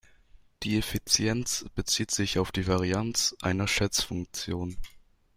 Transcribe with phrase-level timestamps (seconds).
[0.63, 4.75] Die Effizienz bezieht sich auf die Varianz einer Schätzfunktion.